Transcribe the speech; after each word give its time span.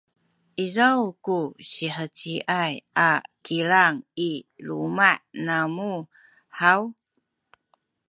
izaw 0.65 1.01
ku 1.25 1.37
siheciay 1.71 2.73
a 3.09 3.11
kilang 3.45 3.97
i 4.29 4.31
luma’ 4.65 5.11
namu 5.45 5.93
haw? 6.59 6.81